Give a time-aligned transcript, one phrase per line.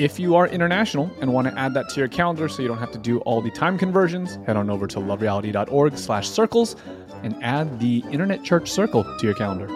[0.00, 2.78] If you are international and want to add that to your calendar so you don't
[2.78, 6.74] have to do all the time conversions, head on over to lovereality.org slash circles
[7.22, 9.68] and add the Internet Church Circle to your calendar.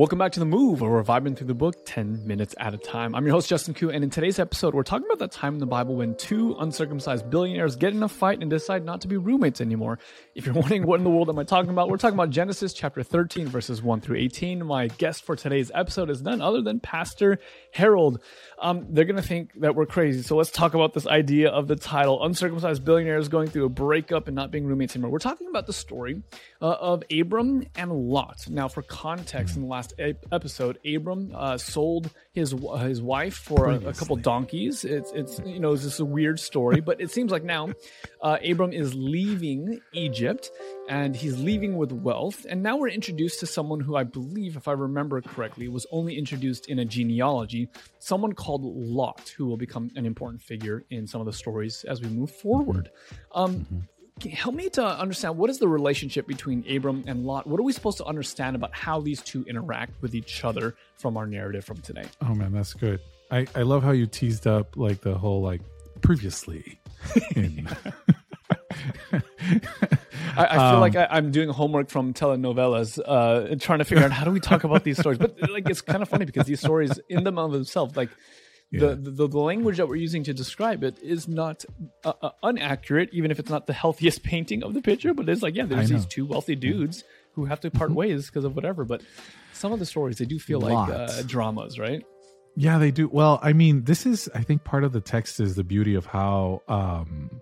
[0.00, 2.78] Welcome back to The Move, where we're vibing through the book 10 minutes at a
[2.78, 3.14] time.
[3.14, 5.60] I'm your host, Justin Khoe, and in today's episode, we're talking about that time in
[5.60, 9.18] the Bible when two uncircumcised billionaires get in a fight and decide not to be
[9.18, 9.98] roommates anymore.
[10.34, 12.72] If you're wondering what in the world am I talking about, we're talking about Genesis
[12.72, 14.64] chapter 13, verses 1 through 18.
[14.64, 17.38] My guest for today's episode is none other than Pastor
[17.70, 18.22] Harold.
[18.58, 21.68] Um, they're going to think that we're crazy, so let's talk about this idea of
[21.68, 25.10] the title Uncircumcised Billionaires Going Through a Breakup and Not Being Roommates Anymore.
[25.10, 26.22] We're talking about the story
[26.62, 28.48] uh, of Abram and Lot.
[28.48, 33.70] Now, for context, in the last e- episode, Abram uh, sold his his wife for
[33.70, 34.84] a, a couple donkeys.
[34.84, 37.70] It's it's you know it's just a weird story, but it seems like now
[38.22, 40.50] uh, Abram is leaving Egypt
[40.88, 42.46] and he's leaving with wealth.
[42.48, 46.18] And now we're introduced to someone who I believe, if I remember correctly, was only
[46.18, 47.68] introduced in a genealogy.
[47.98, 52.00] Someone called Lot, who will become an important figure in some of the stories as
[52.00, 52.90] we move forward.
[53.32, 57.46] Um, you help me to understand what is the relationship between Abram and Lot?
[57.46, 61.16] What are we supposed to understand about how these two interact with each other from
[61.16, 62.04] our narrative from today?
[62.22, 63.00] Oh man, that's good.
[63.30, 65.60] I I love how you teased up like the whole like
[66.02, 66.80] previously.
[67.36, 67.68] in-
[69.12, 74.04] I, I feel Um, like I, I'm doing homework from telenovelas, uh, trying to figure
[74.04, 75.18] out how do we talk about these stories.
[75.18, 78.10] But like, it's kind of funny because these stories, in them of themselves, like
[78.70, 78.80] Yeah.
[78.80, 81.64] the, the the language that we're using to describe it is not
[82.04, 85.12] uh, uh, inaccurate, even if it's not the healthiest painting of the picture.
[85.12, 87.02] But it's like, yeah, there's these two wealthy dudes
[87.34, 88.84] who have to part ways because of whatever.
[88.84, 89.02] But
[89.52, 92.04] some of the stories they do feel like uh, dramas, right?
[92.56, 93.08] yeah, they do.
[93.08, 96.06] Well, I mean, this is I think part of the text is the beauty of
[96.06, 97.40] how um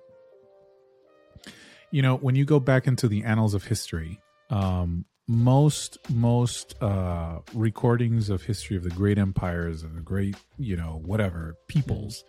[1.90, 7.38] you know, when you go back into the annals of history, um most most uh
[7.52, 12.24] recordings of history of the great empires and the great, you know, whatever peoples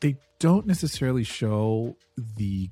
[0.00, 1.96] they don't necessarily show
[2.36, 2.68] the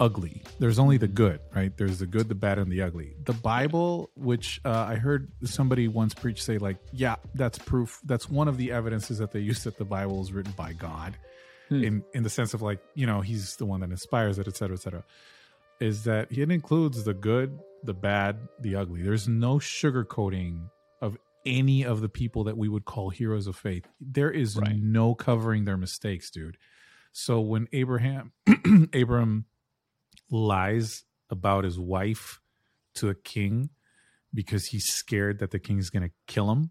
[0.00, 0.42] ugly.
[0.58, 1.74] There's only the good, right?
[1.76, 3.14] There's the good, the bad, and the ugly.
[3.24, 8.00] The Bible, which uh, I heard somebody once preach, say like, yeah, that's proof.
[8.04, 11.16] That's one of the evidences that they use that the Bible is written by God,
[11.68, 11.82] Hmm.
[11.82, 14.56] in in the sense of like, you know, He's the one that inspires it, et
[14.56, 15.04] cetera, et cetera.
[15.80, 19.02] Is that it includes the good, the bad, the ugly.
[19.02, 20.70] There's no sugarcoating
[21.02, 23.86] of any of the people that we would call heroes of faith.
[24.00, 24.76] There is Right.
[24.76, 26.56] no covering their mistakes, dude.
[27.12, 28.32] So when Abraham,
[28.94, 29.44] Abram
[30.30, 32.40] lies about his wife
[32.94, 33.70] to a king
[34.34, 36.70] because he's scared that the king's going to kill him.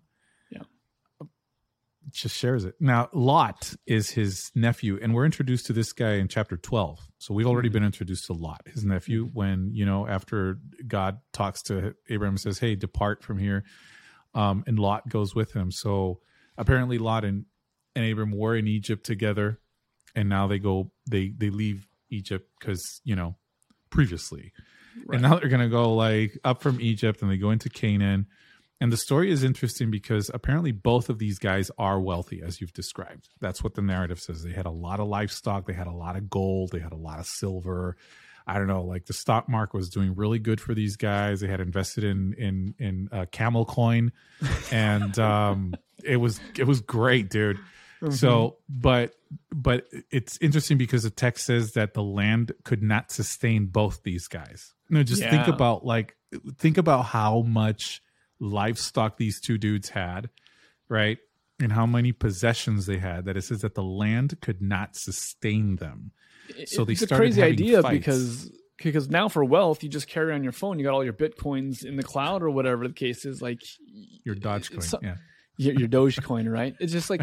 [2.11, 2.75] Just shares it.
[2.79, 6.99] Now, Lot is his nephew, and we're introduced to this guy in chapter 12.
[7.17, 11.63] So we've already been introduced to Lot, his nephew, when, you know, after God talks
[11.63, 13.63] to Abraham and says, Hey, depart from here.
[14.35, 15.71] Um, and Lot goes with him.
[15.71, 16.19] So
[16.57, 17.45] apparently, Lot and,
[17.95, 19.59] and Abram were in Egypt together,
[20.15, 23.35] and now they go, they, they leave Egypt because, you know,
[23.89, 24.51] previously.
[25.05, 25.15] Right.
[25.15, 28.27] And now they're going to go like up from Egypt and they go into Canaan.
[28.81, 32.73] And the story is interesting because apparently both of these guys are wealthy, as you've
[32.73, 33.29] described.
[33.39, 34.43] That's what the narrative says.
[34.43, 36.97] They had a lot of livestock, they had a lot of gold, they had a
[36.97, 37.95] lot of silver.
[38.47, 41.39] I don't know, like the stock market was doing really good for these guys.
[41.39, 44.11] They had invested in in in uh, Camel Coin,
[44.71, 45.73] and um,
[46.03, 47.57] it was it was great, dude.
[48.11, 49.15] So, but
[49.51, 54.27] but it's interesting because the text says that the land could not sustain both these
[54.27, 54.73] guys.
[54.89, 56.15] No, just think about like
[56.57, 58.03] think about how much
[58.39, 60.29] livestock these two dudes had,
[60.89, 61.17] right?
[61.59, 63.25] And how many possessions they had.
[63.25, 66.11] That it says that the land could not sustain them.
[66.65, 67.93] So they it's a crazy idea fights.
[67.97, 71.13] because because now for wealth you just carry on your phone you got all your
[71.13, 73.61] bitcoins in the cloud or whatever the case is like
[74.23, 75.15] Your Dogecoin, so- yeah.
[75.57, 77.21] your, your dogecoin right it's just like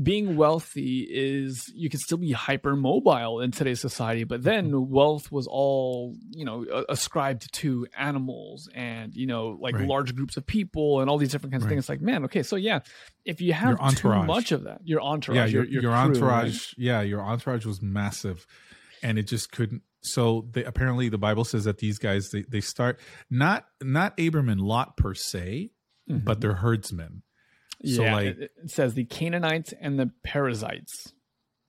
[0.00, 4.92] being wealthy is you can still be hyper mobile in today's society but then Mm-hmm.
[4.94, 9.88] wealth was all you know ascribed to animals and you know like Right.
[9.88, 12.42] large groups of people and all these different kinds of things it's like man okay
[12.42, 12.80] so yeah
[13.24, 16.52] if you have too much of that your entourage yeah, your, your, your, crew, entourage.
[16.52, 16.74] right?
[16.78, 18.46] Yeah, your entourage was massive,
[19.02, 19.82] and it just couldn't.
[20.00, 23.00] So they, apparently, the Bible says that these guys they, they start
[23.30, 25.72] not not Abram and Lot per se,
[26.06, 27.22] but they're herdsmen.
[27.84, 31.12] So, yeah, like- it, it says the Canaanites and the Perizzites.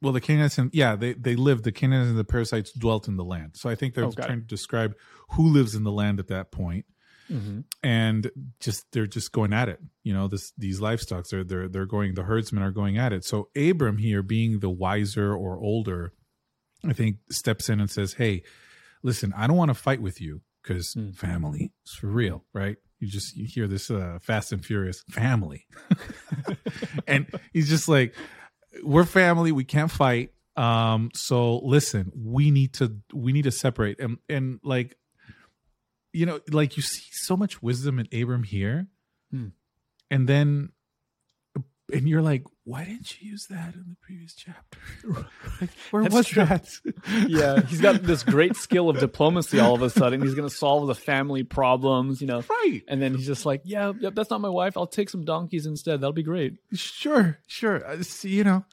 [0.01, 1.65] Well, the Canaanites and yeah, they they lived.
[1.65, 3.57] The Canaanites and the Perizzites dwelt in the land.
[3.57, 4.95] So I think they're Oh, trying to describe
[5.31, 6.85] who lives in the land at that point,
[7.29, 7.59] Mm-hmm.
[7.83, 9.79] and just they're just going at it.
[10.03, 12.13] You know, this these livestock they're they're they're going.
[12.15, 13.23] The herdsmen are going at it.
[13.25, 16.13] So Abram here, being the wiser or older,
[16.87, 18.43] I think steps in and says, "Hey,
[19.03, 21.11] listen, I don't want to fight with you because Hmm.
[21.11, 25.65] family is for real, right?" You just you hear this uh, Fast and Furious family,
[27.07, 28.13] and he's just like,
[28.83, 29.51] "We're family.
[29.51, 30.33] We can't fight.
[30.57, 34.97] Um, so listen, we need to we need to separate." And and like,
[36.11, 38.87] you know, like you see so much wisdom in Abram here,
[39.31, 39.47] Hmm.
[40.11, 40.71] and then
[41.93, 44.77] and you're like, why didn't you use that in the previous chapter?
[45.61, 46.45] like, where That's was true.
[46.45, 46.67] that?
[47.27, 49.59] Yeah, he's got this great skill of diplomacy.
[49.59, 52.43] All of a sudden, he's going to solve the family problems, you know.
[52.49, 52.81] right.
[52.87, 54.77] And then he's just like, "Yeah, yep, that's not my wife.
[54.77, 56.01] I'll take some donkeys instead.
[56.01, 57.85] That'll be great." Sure, sure.
[57.85, 58.65] Uh, see, you know,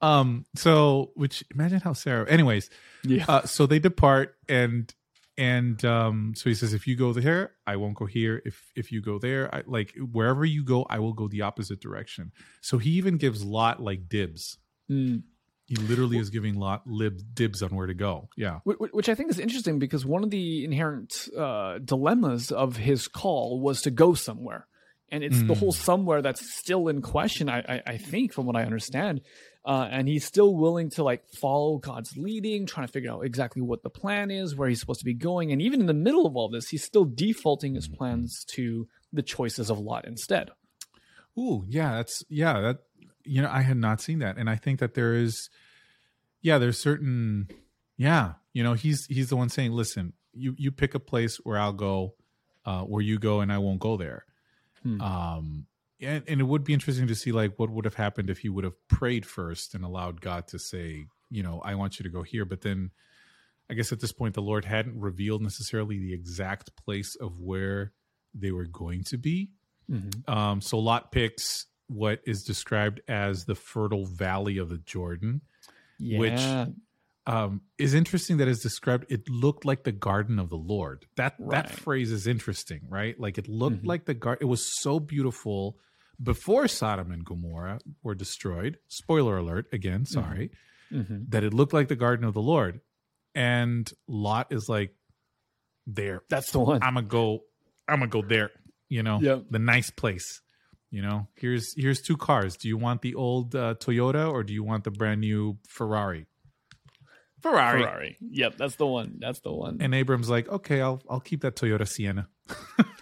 [0.00, 0.44] um.
[0.56, 2.28] So, which imagine how Sarah.
[2.28, 2.70] Anyways,
[3.04, 4.92] Yeah, uh, so they depart, and
[5.36, 6.32] and um.
[6.36, 8.40] So he says, if you go there, I won't go here.
[8.44, 11.80] If if you go there, I like wherever you go, I will go the opposite
[11.80, 12.32] direction.
[12.60, 14.58] So he even gives Lot like dibs.
[14.90, 15.22] Mm.
[15.66, 18.28] He literally is giving Lot lib dibs on where to go.
[18.36, 18.58] Yeah.
[18.68, 22.76] Wh- wh- which I think is interesting because one of the inherent uh, dilemmas of
[22.76, 24.66] his call was to go somewhere,
[25.10, 25.58] and it's the Mm.
[25.58, 27.48] whole somewhere that's still in question.
[27.48, 29.22] I, I, I think, from what I understand,
[29.64, 33.62] uh, and he's still willing to like follow God's leading, trying to figure out exactly
[33.62, 36.26] what the plan is, where he's supposed to be going, and even in the middle
[36.26, 40.50] of all this, he's still defaulting his plans to the choices of Lot instead.
[41.38, 42.78] Ooh, yeah, that's yeah, that
[43.24, 44.36] you know, I had not seen that.
[44.36, 45.48] And I think that there is
[46.42, 47.48] yeah, there's certain
[47.96, 51.58] yeah, you know, he's he's the one saying, "Listen, you you pick a place where
[51.58, 52.14] I'll go
[52.66, 54.24] uh where you go and I won't go there."
[54.82, 55.00] Hmm.
[55.00, 55.66] Um
[56.04, 58.48] and, and it would be interesting to see like what would have happened if he
[58.48, 62.08] would have prayed first and allowed God to say, you know, I want you to
[62.10, 62.90] go here, but then
[63.70, 67.92] I guess at this point the Lord hadn't revealed necessarily the exact place of where
[68.34, 69.50] they were going to be.
[69.90, 70.28] Mhm.
[70.28, 75.40] Um, so Lot picks what is described as the fertile valley of the Jordan,
[75.98, 76.74] Yeah, Which-
[77.26, 79.06] um, is interesting that is described.
[79.08, 81.06] It looked like the garden of the Lord.
[81.16, 83.18] That that phrase is interesting, right?
[83.18, 83.86] Like it looked Mhm.
[83.86, 84.46] like the garden.
[84.46, 85.78] It was so beautiful
[86.22, 88.78] before Sodom and Gomorrah were destroyed.
[88.88, 90.04] Spoiler alert again.
[90.06, 90.50] Sorry
[90.92, 91.30] Mhm.
[91.30, 92.80] that it looked like the garden of the Lord,
[93.34, 94.94] and Lot is like,
[95.86, 96.22] there.
[96.28, 96.82] that's the one.
[96.82, 97.40] I'm gonna go.
[97.88, 98.50] I'm gonna go there.
[98.88, 99.44] You know, Yep.
[99.50, 100.40] the nice place.
[100.90, 102.56] You know, here's here's two cars.
[102.56, 106.26] Do you want the old uh, Toyota or do you want the brand new Ferrari?
[107.42, 107.82] Ferrari.
[107.82, 108.16] Ferrari.
[108.20, 109.16] Yep, that's the one.
[109.18, 109.78] That's the one.
[109.80, 112.28] And Abram's like, okay, I'll I'll keep that Toyota Sienna.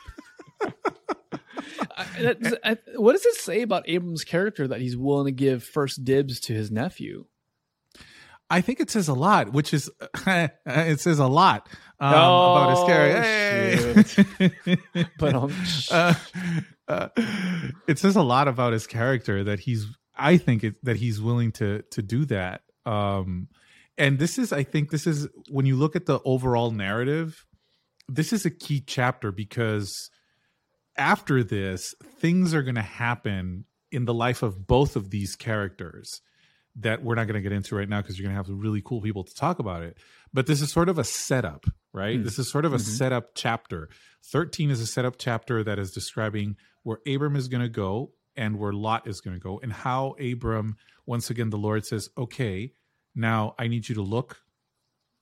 [1.97, 6.05] I, I- what does it say about Abram's character that he's willing to give first
[6.05, 7.27] dibs to his nephew?
[8.51, 9.91] I think it says a lot, which is
[10.27, 11.69] it says a lot
[12.01, 14.23] um, Oh, about his character.
[14.95, 15.07] Hey!
[15.19, 15.55] But um,
[15.91, 16.15] uh,
[16.89, 17.09] uh,
[17.89, 21.51] it says a lot about his character that he's i think it, that he's willing
[21.53, 23.49] to to do that um
[23.97, 27.47] and this is i think this is when you look at the overall narrative
[28.09, 30.11] this is a key chapter because
[30.97, 36.21] after this things are going to happen in the life of both of these characters
[36.77, 38.59] that we're not going to get into right now because you're going to have some
[38.59, 39.97] really cool people to talk about it
[40.33, 42.25] but this is sort of a setup right Hmm.
[42.25, 42.81] this is sort of a Mhm.
[42.81, 43.89] setup chapter
[44.31, 48.59] 13 is a setup chapter that is describing where abram is going to go and
[48.59, 52.73] where lot is going to go and how abram once again the lord says okay
[53.15, 54.39] now i need you to look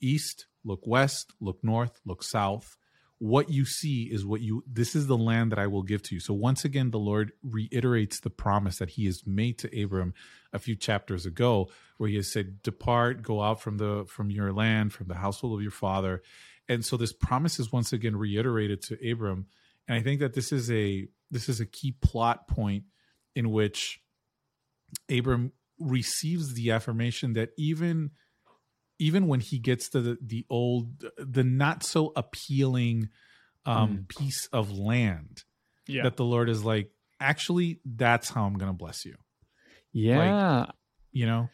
[0.00, 2.76] east look west, look north, look south.
[3.22, 6.14] What you see is what you, this is the land that I will give to
[6.14, 6.20] you.
[6.20, 10.14] So once again, the Lord reiterates the promise that he has made to Abram
[10.54, 14.54] a few chapters ago, where he has said, depart, go out from the, from your
[14.54, 16.22] land, from the household of your father.
[16.66, 19.48] And so this promise is once again reiterated to Abram.
[19.86, 22.84] And I think that this is a, this is a key plot point
[23.36, 24.00] in which
[25.10, 28.12] Abram receives the affirmation that even
[29.00, 33.08] even when he gets to the, the old the not so appealing
[33.66, 34.08] um mm.
[34.08, 35.42] piece of land
[35.88, 36.04] yeah.
[36.04, 39.16] that the lord is like actually that's how i'm gonna bless you
[39.92, 40.68] yeah like,
[41.12, 41.48] you know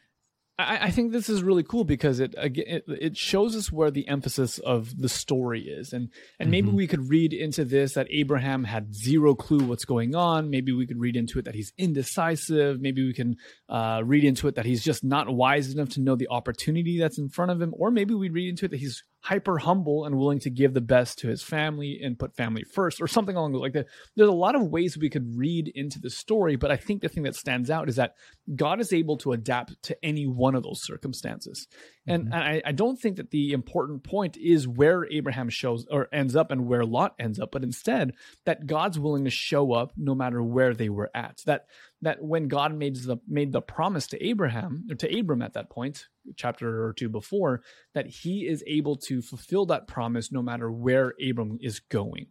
[0.58, 4.08] I, I think this is really cool because it it, it, shows us where the
[4.08, 6.08] emphasis of the story is, and
[6.40, 6.76] and maybe mm-hmm.
[6.76, 10.48] we could read into this that Abraham had zero clue what's going on.
[10.48, 12.80] Maybe we could read into it that he's indecisive.
[12.80, 13.36] Maybe we can
[13.68, 17.18] uh, read into it that he's just not wise enough to know the opportunity that's
[17.18, 20.16] in front of him, or maybe we read into it that he's hyper humble and
[20.16, 23.52] willing to give the best to his family and put family first or something along
[23.54, 23.88] like that.
[24.14, 27.09] There's a lot of ways we could read into the story, but I think the
[27.09, 28.14] thing that stands out is that
[28.54, 31.66] God is able to adapt to any one of those circumstances.
[32.06, 32.35] And, mm-hmm.
[32.35, 36.37] and I, I, don't think that the important point is where Abraham shows or ends
[36.37, 38.12] up and where Lot ends up, but instead
[38.45, 41.42] that God's willing to show up no matter where they were at.
[41.47, 41.66] That
[42.02, 45.68] that when God made the made the promise to Abraham or to Abram at that
[45.68, 46.06] point,
[46.37, 47.62] chapter or two before,
[47.95, 52.26] that he is able to fulfill that promise no matter where Abram is going.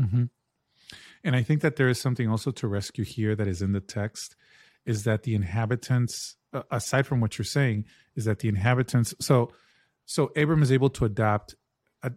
[0.00, 0.24] Mm-hmm.
[1.24, 3.80] And I think that there is something also to rescue here that is in the
[3.80, 4.36] text
[4.84, 6.36] is that the inhabitants,
[6.70, 7.84] aside from what you're saying,
[8.16, 9.14] is that the inhabitants.
[9.20, 9.52] So,
[10.04, 11.54] so Abram is able to adapt,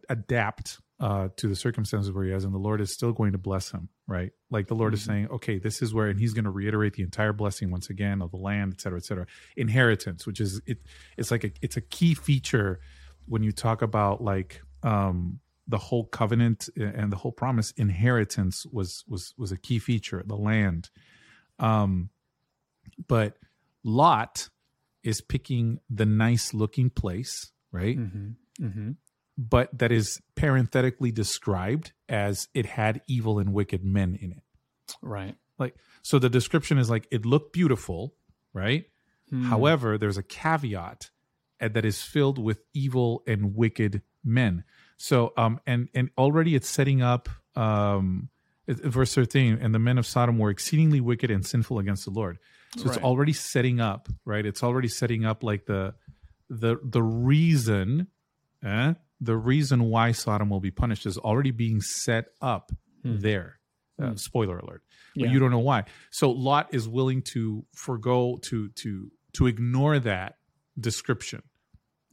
[0.09, 3.37] adapt uh, to the circumstances where he is, and the Lord is still going to
[3.37, 4.31] bless him, right?
[4.49, 4.97] Like the Lord mm-hmm.
[4.97, 7.89] is saying, okay, this is where, and He's going to reiterate the entire blessing once
[7.89, 9.25] again of the land, et cetera, et cetera.
[9.57, 10.77] Inheritance, which is it,
[11.17, 12.79] it's like a, it's a key feature
[13.25, 17.71] when you talk about like um, the whole covenant and the whole promise.
[17.71, 20.89] Inheritance was was was a key feature, the land.
[21.59, 22.09] Um,
[23.07, 23.37] but
[23.83, 24.47] Lot
[25.03, 27.97] is picking the nice looking place, right?
[27.97, 28.65] Mm-hmm.
[28.65, 28.91] Mm-hmm
[29.37, 34.43] but that is parenthetically described as it had evil and wicked men in it.
[35.01, 35.35] Right.
[35.57, 38.15] Like so the description is like it looked beautiful,
[38.53, 38.85] right?
[39.29, 39.43] Hmm.
[39.43, 41.09] However, there's a caveat
[41.59, 44.63] that is filled with evil and wicked men.
[44.97, 48.29] So um and and already it's setting up um
[48.67, 52.39] verse 13 and the men of Sodom were exceedingly wicked and sinful against the Lord.
[52.77, 52.95] So right.
[52.95, 54.45] it's already setting up, right?
[54.45, 55.95] It's already setting up like the
[56.49, 58.07] the the reason
[58.63, 62.71] eh, the reason why Sodom will be punished is already being set up
[63.03, 63.19] hmm.
[63.19, 63.59] there.
[64.01, 64.15] Uh, hmm.
[64.15, 64.83] Spoiler alert.
[65.15, 65.31] But yeah.
[65.31, 65.85] you don't know why.
[66.11, 70.35] So Lot is willing to forego to to to ignore that
[70.79, 71.43] description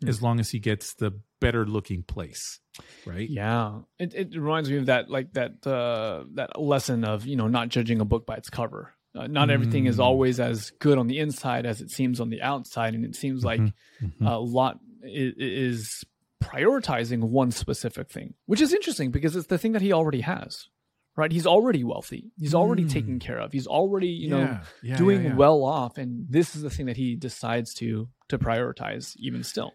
[0.00, 0.08] hmm.
[0.08, 2.60] as long as he gets the better looking place
[3.04, 7.34] right yeah it, it reminds me of that like that uh that lesson of you
[7.34, 10.02] know not judging a book by its cover uh, not everything is hmm.
[10.02, 13.44] always as good on the inside as it seems on the outside and it seems
[13.44, 13.64] mm-hmm.
[13.64, 14.24] like mm-hmm.
[14.24, 16.04] a lot is, is
[16.42, 20.68] prioritizing one specific thing, which is interesting because it's the thing that he already has.
[21.14, 21.30] Right?
[21.30, 22.32] He's already wealthy.
[22.38, 22.90] He's already mm.
[22.90, 23.52] taken care of.
[23.52, 24.44] He's already, you yeah.
[24.44, 28.08] know, yeah, doing yeah, well off and this is the thing that he decides to
[28.30, 29.74] to prioritize even still.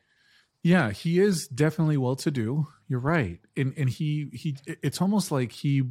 [0.63, 2.67] Yeah, he is definitely well to do.
[2.87, 3.39] You're right.
[3.55, 5.83] And and he he it's almost like he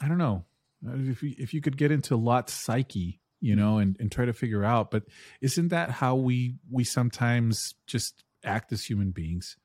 [0.00, 0.44] I don't know.
[0.82, 4.32] If you, if you could get into Lot's psyche, you know, and, and try to
[4.32, 5.04] figure out, but
[5.40, 9.56] isn't that how we we sometimes just act as human beings?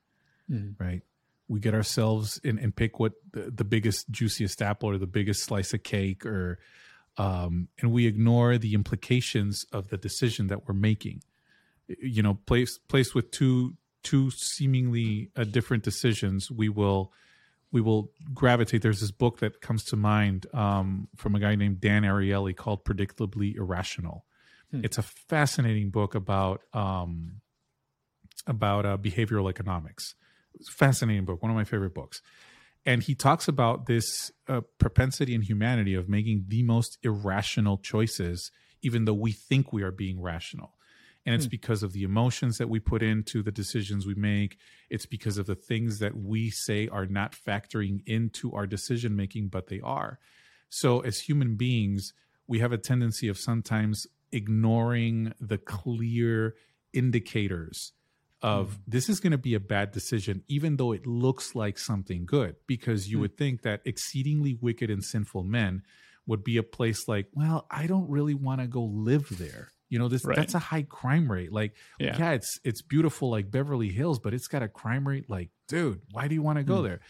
[0.52, 0.74] Mm.
[0.78, 1.02] right?
[1.48, 5.42] We get ourselves in and pick what the, the, biggest, juiciest apple or the biggest
[5.42, 6.58] slice of cake, or
[7.18, 11.22] um, and we ignore the implications of the decision that we're making.
[11.88, 17.12] You know, placed placed with two two seemingly uh, different decisions, we will
[17.70, 18.82] we will gravitate.
[18.82, 22.84] There's this book that comes to mind um, from a guy named Dan Ariely called
[22.84, 24.24] "Predictably Irrational."
[24.70, 24.80] Hmm.
[24.84, 27.40] It's a fascinating book about um,
[28.46, 30.14] about uh, behavioral economics
[30.68, 32.22] fascinating book, one of my favorite books.
[32.84, 38.50] And he talks about this uh, propensity in humanity of making the most irrational choices,
[38.82, 40.74] even though we think we are being rational.
[41.24, 41.50] And it's hmm.
[41.50, 44.58] because of the emotions that we put into the decisions we make.
[44.90, 49.48] It's because of the things that we say are not factoring into our decision making,
[49.48, 50.18] but they are.
[50.68, 52.12] So, as human beings,
[52.48, 56.56] we have a tendency of sometimes ignoring the clear
[56.92, 57.92] indicators
[58.42, 58.78] of mm.
[58.86, 62.56] this is going to be a bad decision, even though it looks like something good,
[62.66, 63.20] because you mm.
[63.22, 65.82] would think that exceedingly wicked and sinful men
[66.26, 69.68] would be a place like, well, I don't really want to go live there.
[69.88, 70.36] You know, this Right.
[70.36, 71.52] that's a high crime rate.
[71.52, 72.16] Like, Yeah.
[72.18, 72.30] yeah.
[72.32, 76.28] it's it's beautiful like Beverly Hills, but it's got a crime rate like, dude, why
[76.28, 76.84] do you want to go Hmm.
[76.84, 77.00] there?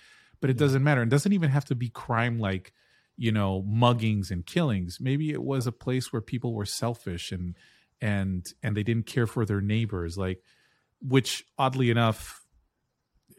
[0.41, 1.03] But it doesn't matter.
[1.03, 2.73] It doesn't even have to be crime like,
[3.17, 4.99] you know, muggings and killings.
[5.01, 7.57] Maybe it was a place where people were selfish and
[8.01, 10.43] and and they didn't care for their neighbors, like
[11.07, 12.45] which oddly enough,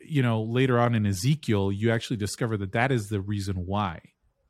[0.06, 4.02] you know, later on in Ezekiel, you actually discover that that is the reason why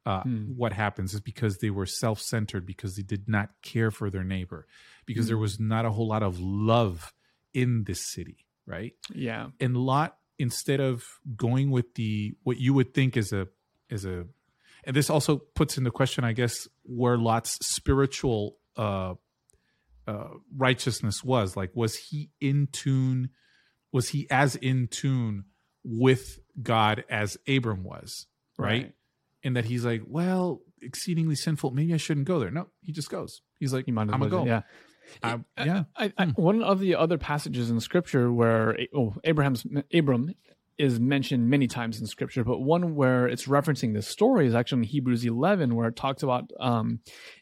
[0.05, 0.53] uh, Hmm.
[0.57, 4.67] what happens is because they were self-centered because they did not care for their neighbor
[5.05, 5.41] because there Hmm.
[5.43, 7.13] was not a whole lot of love
[7.53, 9.51] in this city right Yeah.
[9.61, 11.03] and lot instead of
[11.37, 13.47] going with the what you would think is a
[13.89, 14.25] is a
[14.83, 19.13] and this also puts into question i guess where lot's spiritual uh
[20.07, 23.29] uh righteousness was like was he in tune
[23.91, 25.45] was he as in tune
[25.83, 28.93] with god as abram was right,
[29.43, 31.71] and that he's like well exceedingly sinful.
[31.71, 32.51] Maybe i shouldn't go there.
[32.51, 33.41] No he just goes.
[33.59, 34.45] He's like You might i'm gonna go.
[34.45, 34.61] Yeah.
[35.21, 35.83] I- yeah.
[35.95, 40.33] I, I, one of the other passages in scripture where oh, Abraham's Abram
[40.77, 44.79] is mentioned many times in scripture, but one where it's referencing this story is actually
[44.79, 46.99] in Hebrews 11, where it talks about um,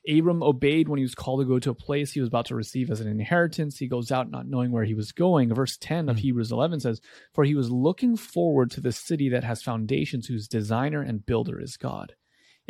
[0.10, 2.56] Abram obeyed when he was called to go to a place he was about to
[2.56, 3.78] receive as an inheritance.
[3.78, 5.54] He goes out not knowing where he was going.
[5.54, 6.20] Verse 10 of Mhm.
[6.20, 7.02] Hebrews 11 says,
[7.34, 11.60] For he was looking forward to the city that has foundations, whose designer and builder
[11.60, 12.16] is God.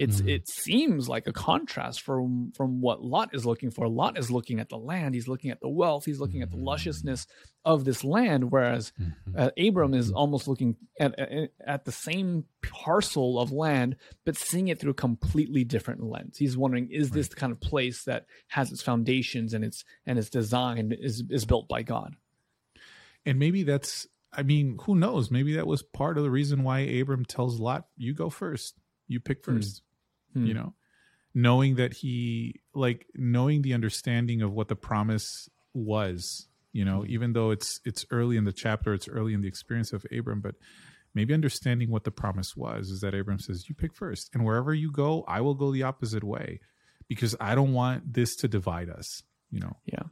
[0.02, 0.28] It's Mhm.
[0.30, 3.88] it seems like a contrast from from what Lot is looking for.
[3.88, 6.58] Lot is looking at the land, he's looking at the wealth, he's looking at the
[6.58, 6.64] Mhm.
[6.66, 7.28] lusciousness
[7.64, 9.14] of this land, whereas Mhm.
[9.36, 14.68] uh, Abram is almost looking at, at at the same parcel of land, but seeing
[14.70, 16.38] it through a completely different lens.
[16.38, 20.18] He's wondering, is this the kind of place that has its foundations and its and
[20.18, 22.16] its design is is built by God?
[23.26, 25.30] And maybe that's, I mean, who knows?
[25.30, 28.76] Maybe that was part of the reason why Abram tells Lot, you go first,
[29.08, 29.58] you pick Hmm.
[29.58, 29.84] first,
[30.34, 30.46] Hmm.
[30.46, 30.74] you know,
[31.34, 37.34] knowing that he, like, knowing the understanding of what the promise was, you know, even
[37.34, 40.56] though it's, it's early in the chapter, it's early in the experience of Abram, but
[41.14, 44.30] maybe understanding what the promise was is that Abram says, you pick first.
[44.34, 46.60] And wherever you go, I will go the opposite way
[47.08, 49.76] because I don't want this to divide us, you know.
[49.86, 50.04] Yeah.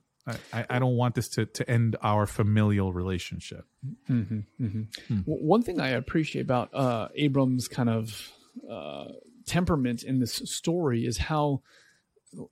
[0.54, 3.65] I, I, don't want this to, to end our familial relationship.
[4.06, 4.22] hmm
[4.58, 5.20] hmm Hmm.
[5.26, 8.32] One thing I appreciate about uh, Abram's kind of
[8.70, 9.06] uh,
[9.50, 11.62] temperament in this story is how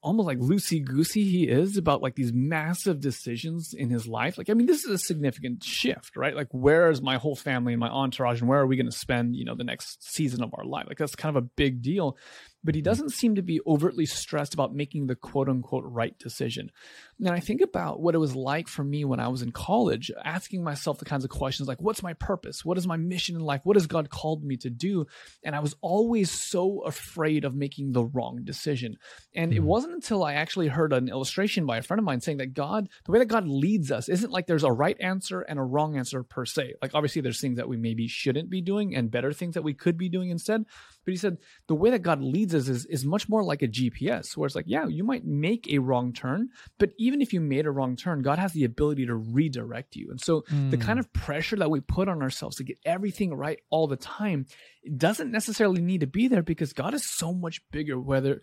[0.01, 4.37] almost like loosey goosey he is about like these massive decisions in his life.
[4.37, 6.35] Like, I mean, this is a significant shift, right?
[6.35, 8.97] Like, where is my whole family and my entourage, and where are we going to
[8.97, 10.85] spend, you know, the next season of our life?
[10.87, 12.17] Like, that's kind of a big deal.
[12.63, 16.71] But he doesn't seem to be overtly stressed about making the quote unquote right decision.
[17.19, 20.11] And I think about what it was like for me when I was in college,
[20.25, 22.65] asking myself the kinds of questions like, what's my purpose?
[22.65, 23.61] What is my mission in life?
[23.63, 25.05] What has God called me to do?
[25.43, 28.97] And I was always so afraid of making the wrong decision.
[29.33, 29.65] And it Mhm.
[29.65, 32.89] wasn't until I actually heard an illustration by a friend of mine saying that God,
[33.05, 35.97] the way that God leads us, isn't like there's a right answer and a wrong
[35.97, 36.73] answer per se.
[36.81, 39.73] Like, obviously, there's things that we maybe shouldn't be doing and better things that we
[39.73, 40.65] could be doing instead.
[41.07, 43.67] But he said the way that God leads us is, is much more like a
[43.69, 47.39] GPS, where it's like, yeah, you might make a wrong turn, but even if you
[47.39, 50.09] made a wrong turn, God has the ability to redirect you.
[50.11, 50.81] And so the Mm.
[50.81, 54.47] kind of pressure that we put on ourselves to get everything right all the time
[54.95, 58.41] doesn't necessarily need to be there because God is so much bigger whether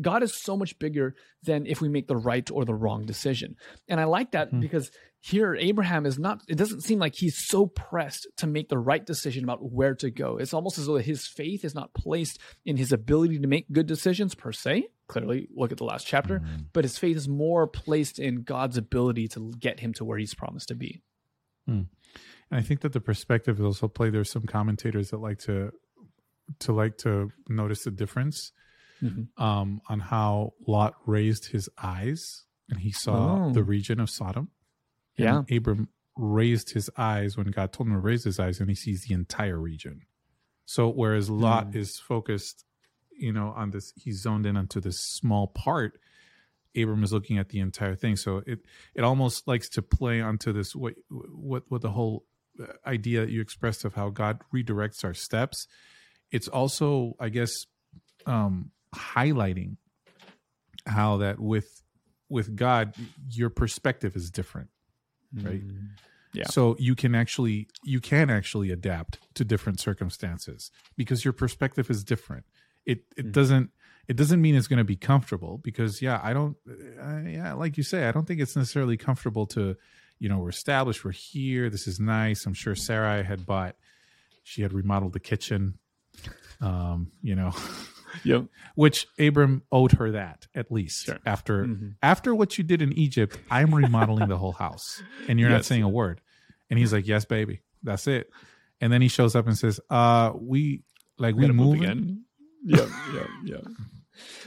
[0.00, 3.56] God is so much bigger than if we make the right or the wrong decision.
[3.88, 4.60] And I like that Mhm.
[4.60, 8.78] because here Abraham is not it doesn't seem like he's so pressed to make the
[8.78, 10.36] right decision about where to go.
[10.38, 13.86] It's almost as though his faith is not placed in his ability to make good
[13.86, 14.86] decisions per se.
[15.08, 16.66] Clearly, look at the last chapter, Mhm.
[16.72, 20.34] but his faith is more placed in God's ability to get him to where he's
[20.34, 21.02] promised to be.
[22.50, 24.10] And I think that the perspective is also play.
[24.10, 25.72] There's some commentators that like to
[26.60, 28.50] to like to notice the difference
[29.00, 29.28] Mhm.
[29.40, 33.52] um, on how Lot raised his eyes and he saw Oh.
[33.52, 34.50] the region of Sodom.
[35.16, 35.44] Yeah.
[35.50, 39.04] Abram raised his eyes when God told him to raise his eyes, and he sees
[39.04, 40.02] the entire region.
[40.66, 41.76] So whereas Lot Mm.
[41.76, 42.64] is focused,
[43.12, 46.00] you know, on this, he's zoned in onto this small part.
[46.76, 48.16] Abram is looking at the entire thing.
[48.16, 52.26] So it it almost likes to play onto this what what what the whole
[52.86, 55.66] idea that you expressed of how God redirects our steps.
[56.30, 57.66] It's also, I guess,
[58.26, 59.76] um, highlighting
[60.86, 61.82] how that with
[62.28, 62.94] with God,
[63.28, 64.68] your perspective is different
[65.34, 65.62] right?
[66.32, 66.44] Yeah.
[66.48, 72.04] So you can actually you can actually adapt to different circumstances because your perspective is
[72.04, 72.44] different.
[72.86, 73.32] It it Mhm.
[73.32, 73.70] doesn't
[74.08, 77.76] it doesn't mean it's going to be comfortable because yeah, I don't uh, yeah, like
[77.76, 79.76] you say, I don't think it's necessarily comfortable to
[80.20, 82.46] you know, we're established, we're here, this is nice.
[82.46, 83.74] I'm sure Sarah had bought
[84.44, 85.78] she had remodeled the kitchen.
[86.60, 87.52] Um, you know,
[88.24, 88.46] Yep.
[88.74, 91.18] which Abram owed her that at least Sure.
[91.24, 91.94] after Mhm.
[92.02, 93.38] after what you did in Egypt.
[93.50, 96.20] I'm remodeling the whole house, and you're not saying a word.
[96.68, 98.28] And he's like, "Yes, baby, that's it."
[98.80, 100.82] And then he shows up and says, "Uh, we
[101.18, 102.24] like we Gotta move moving." again.
[102.62, 103.64] Yep, yep, yep.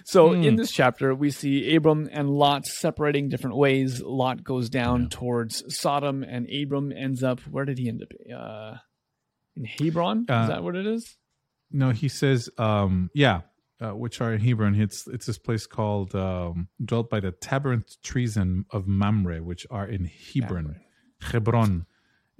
[0.06, 0.44] So Hmm.
[0.44, 4.02] in this chapter, we see Abram and Lot separating different ways.
[4.02, 7.40] Lot goes down towards Sodom, and Abram ends up.
[7.42, 8.12] Where did he end up?
[8.36, 8.78] Uh,
[9.56, 10.26] in Hebron.
[10.30, 11.16] Uh, is that what it is?
[11.72, 13.42] No, he says, um, yeah,
[13.80, 14.76] uh, which are in Hebron.
[14.80, 19.66] It's it's this place called um, dwelt by the tabernacle trees in, of Mamre, which
[19.72, 20.76] are in Hebron,
[21.22, 21.86] Hebron,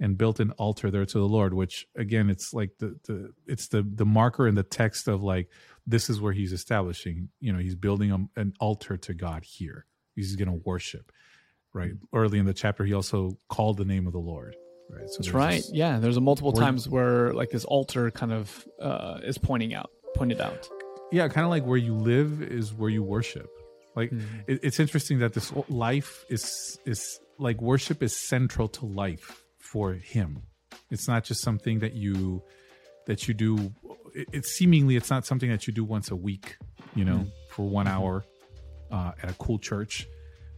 [0.00, 1.52] and built an altar there to the Lord.
[1.54, 5.48] Which again, it's like the the it's the the marker in the text of like
[5.86, 7.28] this is where he's establishing.
[7.40, 9.86] You know, he's building a, an altar to God here.
[10.14, 11.10] He's going to worship.
[11.72, 11.92] Right.
[12.12, 14.54] Early in the chapter, he also called the name of the Lord.
[14.88, 15.08] Right.
[15.08, 15.52] So That's right.
[15.56, 19.74] this- Yeah, there's a multiple times where like this altar kind of uh, is pointing
[19.74, 20.68] out, pointed out.
[21.12, 23.48] yeah kind of like where you live is where you worship
[23.96, 24.40] like Mm-hmm.
[24.50, 29.92] it, it's interesting that this life is is like worship is central to life for
[29.94, 30.42] him
[30.90, 32.42] it's not just something that you
[33.06, 33.72] that you do
[34.14, 36.56] it, it's seemingly it's not something that you do once a week
[36.94, 37.28] you know mm-hmm.
[37.50, 37.96] for one mm-hmm.
[37.96, 38.24] hour
[38.90, 40.06] uh, at a cool church.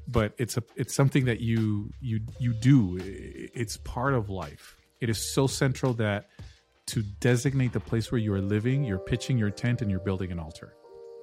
[0.09, 2.99] But it's a it's something that you you you do.
[3.03, 4.77] It's part of life.
[5.01, 6.29] It is so central that
[6.89, 10.31] to designate the place where you are living you're pitching your tent and you're building
[10.31, 10.75] an altar.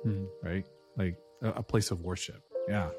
[0.05, 0.25] Mm-hmm.
[0.45, 0.65] Right?
[0.97, 2.41] Like a, a place of worship.
[2.67, 2.89] Yeah.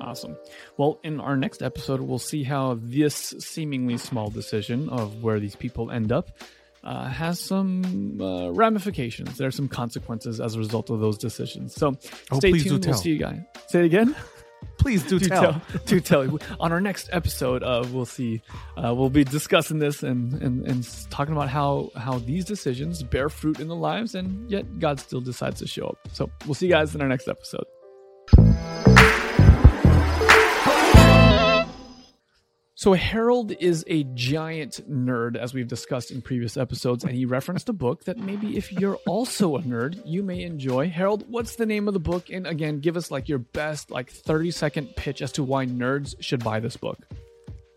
[0.00, 0.36] Awesome.
[0.76, 5.54] Well, in our next episode, we'll see how this seemingly small decision of where these
[5.54, 6.30] people end up
[6.84, 9.36] uh, has some uh, ramifications.
[9.38, 11.74] There are some consequences as a result of those decisions.
[11.74, 11.96] So
[12.30, 12.84] Oh, stay tuned.
[12.86, 13.40] We'll see you guys.
[13.68, 14.14] Say it again.
[14.78, 15.62] please do, do tell, tell.
[15.86, 16.38] do tell.
[16.58, 18.42] On our next episode, uh, we'll see.
[18.76, 23.28] Uh, we'll be discussing this and, and and talking about how how these decisions bear
[23.28, 25.98] fruit in the lives, and yet God still decides to show up.
[26.12, 27.64] So we'll see you guys in our next episode.
[32.80, 37.68] So Harold is a giant nerd, as we've discussed in previous episodes, and he referenced
[37.68, 40.88] a book that maybe if you're also a nerd, you may enjoy.
[40.88, 42.30] Harold, what's the name of the book?
[42.30, 46.14] And again, give us like your best like 30 second pitch as to why nerds
[46.20, 46.96] should buy this book.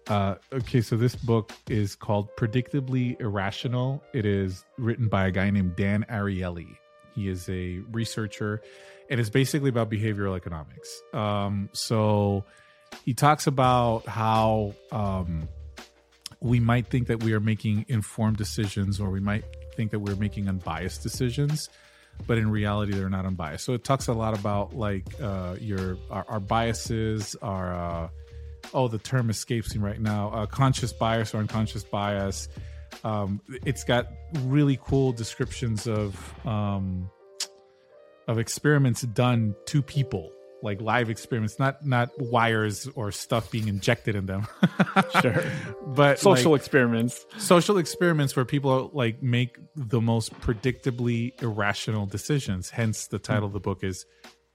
[0.08, 4.02] Uh, okay, so this book is called Predictably Irrational.
[4.14, 6.78] It is written by a guy named Dan Ariely.
[7.14, 8.62] He is a researcher,
[9.10, 11.04] and it's basically about behavioral economics.
[11.14, 12.46] Um, so
[13.06, 15.48] he talks about how um,
[16.40, 19.44] we might think that we are making informed decisions, or we might
[19.76, 21.70] think that we're making unbiased decisions,
[22.28, 23.66] but in reality, they're not unbiased.
[23.66, 28.10] So it talks a lot about like uh, your our, our biases, our uh,
[28.74, 32.48] oh the term escapes me right now uh, conscious bias or unconscious bias
[33.04, 34.08] um, it's got
[34.42, 37.10] really cool descriptions of um,
[38.28, 40.32] of experiments done to people
[40.64, 44.48] like live experiments not not wires or stuff being injected in them.
[45.22, 45.44] Sure.
[45.88, 47.26] but Social like, experiments.
[47.38, 52.70] social experiments where people like make the most predictably irrational decisions.
[52.70, 54.06] Hence the title of the book is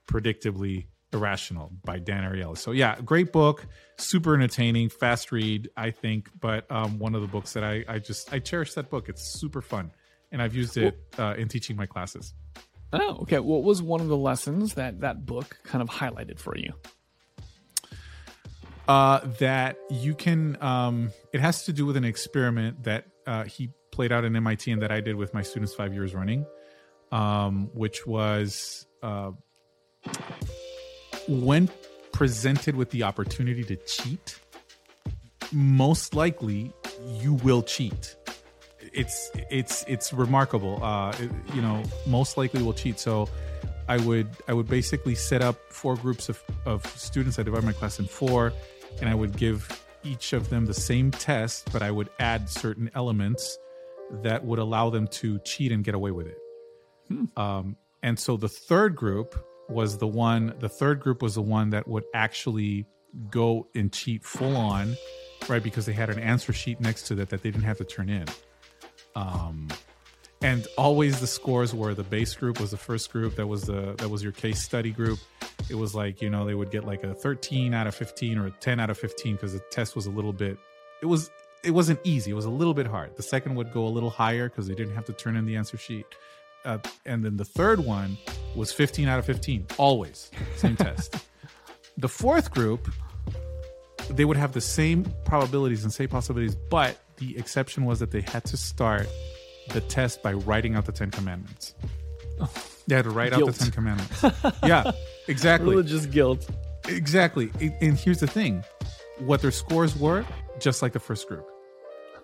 [0.07, 2.57] predictably irrational by dan ariely.
[2.57, 3.65] So yeah great book
[3.97, 6.29] super entertaining fast read i think.
[6.39, 9.09] But um, one of the books that i i just i cherish that book.
[9.09, 9.91] It's super fun.
[10.31, 12.33] And i've used it uh, in teaching my classes
[12.91, 13.39] Oh, okay.
[13.39, 16.73] What was one of the lessons that that book kind of highlighted for you?
[18.89, 23.69] uh, that you can um, it has to do with an experiment that uh, he
[23.91, 26.45] played out in mit and that i did with my students five years running
[27.11, 29.31] um, which was uh,
[31.27, 31.69] when
[32.11, 34.39] presented with the opportunity to cheat
[35.51, 36.73] most likely
[37.21, 38.15] you will cheat
[38.93, 40.83] it's it's it's remarkable.
[40.83, 42.99] Uh it- you know most likely will cheat.
[42.99, 43.27] So
[43.87, 47.39] i would i would basically set up four groups of of students.
[47.39, 48.53] I divide my class in four
[49.01, 49.67] and i would give
[50.03, 53.57] each of them the same test but i would add certain elements
[54.23, 56.37] that would allow them to cheat and get away with it.
[57.37, 59.35] Um and so the third group
[59.69, 62.85] was the one the third group was the one that would actually
[63.29, 64.95] go and cheat full on
[65.47, 67.83] right because they had an answer sheet next to that that they didn't have to
[67.85, 68.25] turn in
[69.19, 69.67] um
[70.41, 73.95] and always the scores were the base group was the first group that was the
[73.97, 75.19] that was your case study group.
[75.69, 78.47] It was like you know they would get like a 13 out of 15 or
[78.47, 80.57] a 10 out of 15 because the test was a little bit
[81.01, 81.29] it was
[81.63, 82.31] it wasn't easy.
[82.31, 83.17] It was a little bit hard.
[83.17, 85.57] The second would go a little higher because they didn't have to turn in the
[85.57, 86.05] answer sheet.
[86.63, 88.17] Uh, and then the third one
[88.55, 91.17] was 15 out of 15 always same test.
[91.97, 92.89] The fourth group
[94.09, 98.21] they would have the same probabilities and same possibilities, but the exception was that they
[98.21, 99.07] had to start
[99.73, 101.75] the test by writing out the Ten Commandments.
[102.87, 104.23] They had to write out the Ten Commandments.
[104.63, 104.91] yeah,
[105.27, 105.69] exactly.
[105.69, 106.49] Religious guilt.
[106.87, 107.51] Exactly.
[107.61, 108.63] And- And here's the thing
[109.19, 110.25] what their scores were,
[110.59, 111.45] just like the first group.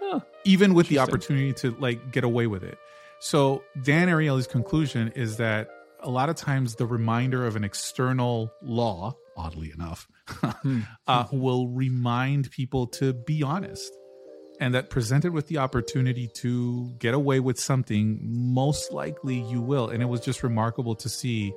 [0.02, 0.22] Huh.
[0.44, 2.80] Even with the opportunity to like get away with it.
[3.20, 8.52] So Dan Ariely's conclusion is that a lot of times the reminder of an external
[8.64, 10.08] law, oddly enough,
[11.08, 13.92] uh, will remind people to be honest.
[14.60, 19.90] And that presented with the opportunity to get away with something, most likely you will.
[19.90, 21.54] And it was just remarkable to see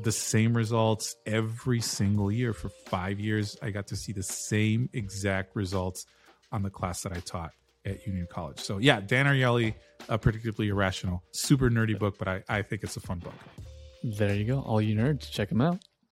[0.00, 3.56] the same results every single year for five years.
[3.62, 6.06] I got to see the same exact results
[6.50, 7.52] on the class that I taught
[7.84, 8.60] at Union College.
[8.60, 9.74] So yeah, Dan Ariely,
[10.08, 13.34] uh, particularly irrational, super nerdy book, but I, I think it's a fun book.
[14.02, 14.60] There you go.
[14.60, 15.78] All you nerds, check them out.